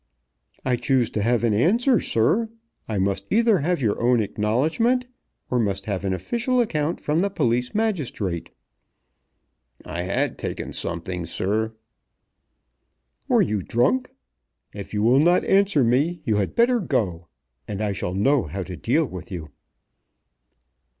"I 0.65 0.77
choose 0.77 1.11
to 1.11 1.21
have 1.21 1.43
an 1.43 1.53
answer, 1.53 1.99
sir. 1.99 2.49
I 2.89 2.97
must 2.97 3.31
either 3.31 3.59
have 3.59 3.83
your 3.83 4.01
own 4.01 4.19
acknowledgment, 4.19 5.05
or 5.51 5.59
must 5.59 5.85
have 5.85 6.03
an 6.03 6.11
official 6.11 6.59
account 6.59 6.99
from 6.99 7.19
the 7.19 7.29
police 7.29 7.75
magistrate." 7.75 8.49
"I 9.85 10.01
had 10.01 10.39
taken 10.39 10.73
something, 10.73 11.27
sir." 11.27 11.73
"Were 13.27 13.43
you 13.43 13.61
drunk? 13.61 14.09
If 14.73 14.91
you 14.91 15.03
will 15.03 15.19
not 15.19 15.45
answer 15.45 15.83
me 15.83 16.21
you 16.25 16.37
had 16.37 16.55
better 16.55 16.79
go, 16.79 17.27
and 17.67 17.79
I 17.79 17.91
shall 17.91 18.15
know 18.15 18.45
how 18.45 18.63
to 18.63 18.75
deal 18.75 19.05
with 19.05 19.31
you." 19.31 19.51